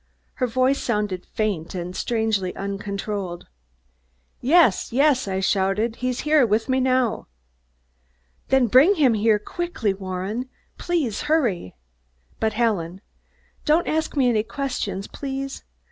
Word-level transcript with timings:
Her 0.41 0.47
voice 0.47 0.79
sounded 0.81 1.27
faint 1.27 1.75
and 1.75 1.95
strangely 1.95 2.55
uncontrolled. 2.55 3.45
"Yes 4.39 4.91
yes," 4.91 5.27
I 5.27 5.41
shouted. 5.41 5.97
"He's 5.97 6.21
here 6.21 6.43
with 6.43 6.67
me 6.67 6.79
now." 6.79 7.27
"Then 8.47 8.65
bring 8.65 8.95
him 8.95 9.13
here 9.13 9.37
quickly, 9.37 9.93
Warren! 9.93 10.49
Please 10.79 11.21
hurry." 11.29 11.75
"But, 12.39 12.53
Helen" 12.53 13.01
"Don't 13.67 13.87
ask 13.87 14.17
me 14.17 14.27
any 14.27 14.41
questions, 14.41 15.05
please." 15.05 15.63